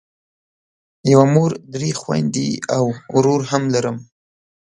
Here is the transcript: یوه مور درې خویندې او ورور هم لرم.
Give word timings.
یوه 1.11 1.25
مور 1.33 1.51
درې 1.73 1.89
خویندې 1.99 2.49
او 2.75 2.85
ورور 3.13 3.41
هم 3.51 3.63
لرم. 3.73 3.97